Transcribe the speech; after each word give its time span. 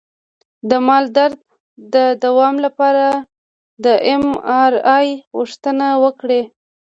د 0.69 0.71
ملا 0.87 1.09
درد 1.17 1.39
د 1.93 1.95
دوام 2.23 2.55
لپاره 2.65 3.05
د 3.83 3.85
ایم 4.07 4.25
آر 4.61 4.73
آی 4.97 5.07
غوښتنه 5.37 5.87
وکړئ 6.03 6.43